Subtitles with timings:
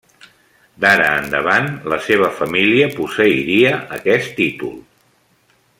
[0.85, 4.73] D'ara endavant, la seva família posseiria aquest títol.